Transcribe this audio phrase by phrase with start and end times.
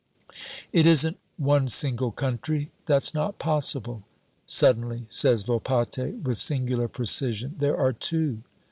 [0.73, 4.01] "It isn't one single country, that's not possible,"
[4.47, 8.41] suddenly says Volpatte with singular precision, "there are two.